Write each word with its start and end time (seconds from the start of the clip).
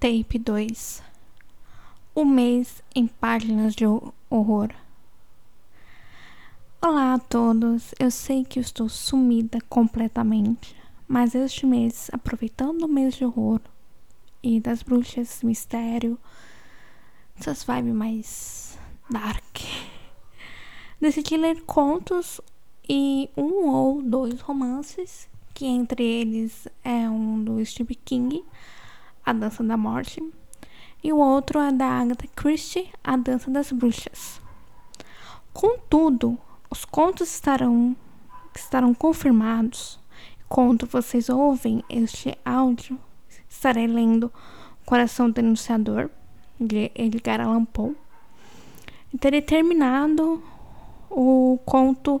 Tape 0.00 0.38
2 0.38 1.02
O 2.14 2.24
mês 2.24 2.82
em 2.94 3.06
páginas 3.06 3.74
de 3.74 3.84
horror. 4.30 4.70
Olá 6.80 7.12
a 7.12 7.18
todos, 7.18 7.94
eu 7.98 8.10
sei 8.10 8.42
que 8.42 8.58
eu 8.58 8.62
estou 8.62 8.88
sumida 8.88 9.58
completamente, 9.68 10.74
mas 11.06 11.34
este 11.34 11.66
mês, 11.66 12.08
aproveitando 12.14 12.84
o 12.84 12.88
mês 12.88 13.14
de 13.14 13.26
horror 13.26 13.60
e 14.42 14.58
das 14.58 14.82
bruxas, 14.82 15.42
mistério, 15.42 16.18
essas 17.38 17.62
vibes 17.62 17.92
mais 17.92 18.78
dark, 19.10 19.58
decidi 20.98 21.36
ler 21.36 21.60
contos 21.64 22.40
e 22.88 23.28
um 23.36 23.68
ou 23.68 24.00
dois 24.00 24.40
romances, 24.40 25.28
que 25.52 25.66
entre 25.66 26.02
eles 26.02 26.66
é 26.82 27.06
um 27.06 27.44
do 27.44 27.62
Stephen 27.66 27.98
King 28.02 28.42
a 29.24 29.32
Dança 29.32 29.62
da 29.62 29.76
Morte, 29.76 30.22
e 31.02 31.12
o 31.12 31.18
outro 31.18 31.58
é 31.58 31.72
da 31.72 31.86
Agatha 31.86 32.28
Christie, 32.36 32.90
A 33.02 33.16
Dança 33.16 33.50
das 33.50 33.72
Bruxas. 33.72 34.40
Contudo, 35.52 36.38
os 36.70 36.84
contos 36.84 37.32
estarão, 37.32 37.96
estarão 38.54 38.94
confirmados. 38.94 39.98
Quando 40.48 40.86
vocês 40.86 41.28
ouvem 41.28 41.82
este 41.88 42.36
áudio, 42.44 42.98
estarei 43.48 43.86
lendo 43.86 44.32
Coração 44.84 45.30
Denunciador, 45.30 46.10
de 46.58 46.90
Edgar 46.94 47.40
Allan 47.40 47.64
Poe. 47.64 47.96
E 49.12 49.18
terei 49.18 49.40
terminado 49.40 50.42
o 51.08 51.58
conto 51.64 52.20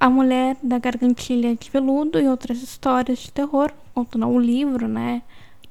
A 0.00 0.08
Mulher 0.08 0.56
da 0.62 0.78
Gargantilha 0.78 1.54
de 1.54 1.70
Veludo 1.70 2.18
e 2.18 2.26
outras 2.28 2.62
histórias 2.62 3.18
de 3.18 3.32
terror. 3.32 3.72
Conto 3.94 4.18
não 4.18 4.34
o 4.34 4.40
livro, 4.40 4.88
né? 4.88 5.22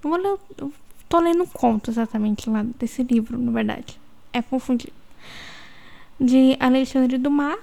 Não 0.05 0.11
vou 0.11 0.19
ler, 0.19 0.39
eu 0.59 0.71
tô 1.09 1.19
lendo 1.19 1.47
conto 1.47 1.89
exatamente 1.89 2.47
lá 2.47 2.61
desse 2.77 3.01
livro, 3.01 3.39
na 3.39 3.51
verdade. 3.51 3.99
É 4.31 4.39
confundido. 4.39 4.93
De 6.21 6.55
Alexandre 6.59 7.17
Dumas. 7.17 7.57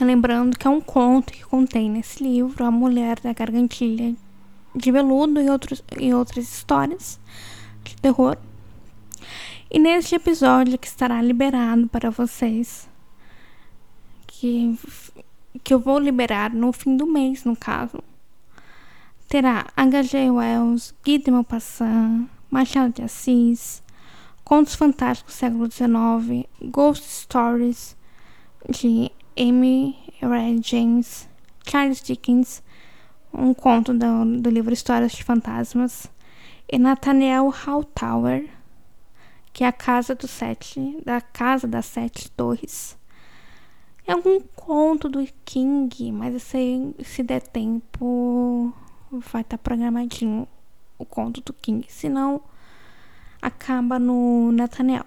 Lembrando 0.00 0.58
que 0.58 0.66
é 0.66 0.70
um 0.70 0.80
conto 0.80 1.32
que 1.32 1.44
contém 1.44 1.88
nesse 1.88 2.20
livro 2.20 2.64
a 2.64 2.70
mulher 2.70 3.20
da 3.20 3.32
gargantilha 3.32 4.12
de 4.74 4.90
veludo 4.90 5.40
e, 5.40 5.48
outros, 5.48 5.84
e 6.00 6.12
outras 6.12 6.52
histórias 6.52 7.20
de 7.84 7.94
terror. 7.98 8.36
E 9.70 9.78
neste 9.78 10.16
episódio 10.16 10.76
que 10.76 10.88
estará 10.88 11.22
liberado 11.22 11.86
para 11.86 12.10
vocês, 12.10 12.88
que, 14.26 14.76
que 15.62 15.72
eu 15.72 15.78
vou 15.78 16.00
liberar 16.00 16.52
no 16.52 16.72
fim 16.72 16.96
do 16.96 17.06
mês, 17.06 17.44
no 17.44 17.54
caso, 17.54 18.02
terá 19.34 19.66
H.G. 19.76 20.30
Wells, 20.30 20.94
Guy 21.04 21.18
de 21.18 21.28
Maupassant, 21.28 22.28
Machado 22.48 22.92
de 22.92 23.02
Assis, 23.02 23.82
Contos 24.44 24.76
Fantásticos 24.76 25.34
do 25.34 25.36
século 25.36 25.68
XIX, 25.68 26.48
Ghost 26.70 27.02
Stories 27.04 27.96
de 28.70 29.10
Amy 29.36 29.98
Ray 30.22 30.60
James, 30.62 31.28
Charles 31.66 32.00
Dickens, 32.00 32.62
um 33.32 33.52
conto 33.52 33.92
do, 33.92 34.40
do 34.40 34.50
livro 34.50 34.72
Histórias 34.72 35.10
de 35.10 35.24
Fantasmas, 35.24 36.08
e 36.70 36.78
Nathaniel 36.78 37.52
Hawthorne, 37.66 38.48
que 39.52 39.64
é 39.64 39.66
a 39.66 39.72
casa 39.72 40.14
do 40.14 40.28
sete, 40.28 40.96
da 41.04 41.20
casa 41.20 41.66
das 41.66 41.86
sete 41.86 42.30
torres. 42.30 42.96
É 44.06 44.12
algum 44.12 44.38
conto 44.54 45.08
do 45.08 45.26
King, 45.44 46.12
mas 46.12 46.40
se, 46.40 46.94
se 47.02 47.24
der 47.24 47.42
tempo 47.42 48.72
vai 49.20 49.42
estar 49.42 49.56
tá 49.56 49.62
programadinho 49.62 50.48
o 50.98 51.04
conto 51.04 51.40
do 51.40 51.52
King, 51.52 51.86
senão 51.88 52.42
acaba 53.40 53.98
no 53.98 54.52
Nathaniel. 54.52 55.04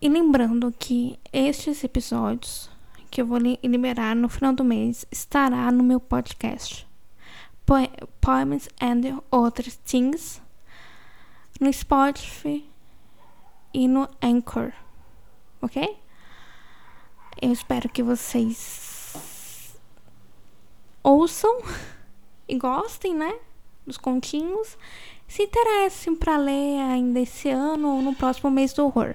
E 0.00 0.08
lembrando 0.08 0.72
que 0.78 1.18
estes 1.32 1.84
episódios 1.84 2.70
que 3.10 3.20
eu 3.20 3.26
vou 3.26 3.38
liberar 3.38 4.14
no 4.16 4.28
final 4.28 4.52
do 4.52 4.64
mês 4.64 5.04
estará 5.10 5.70
no 5.70 5.82
meu 5.82 6.00
podcast 6.00 6.88
Poems 8.20 8.68
and 8.80 9.20
Other 9.30 9.70
Things 9.84 10.40
no 11.60 11.72
Spotify 11.72 12.64
e 13.74 13.86
no 13.86 14.08
Anchor, 14.22 14.72
ok? 15.60 15.96
Eu 17.40 17.52
espero 17.52 17.88
que 17.88 18.02
vocês 18.02 18.89
ouçam 21.10 21.62
e 22.48 22.56
gostem, 22.56 23.14
né? 23.14 23.34
Dos 23.86 23.96
continhos. 23.96 24.78
Se 25.26 25.42
interessem 25.42 26.14
para 26.14 26.36
ler 26.36 26.80
ainda 26.80 27.20
esse 27.20 27.48
ano 27.48 27.96
ou 27.96 28.02
no 28.02 28.14
próximo 28.14 28.50
mês 28.50 28.72
do 28.72 28.84
horror. 28.84 29.14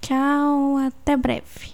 Tchau, 0.00 0.76
até 0.78 1.16
breve. 1.16 1.66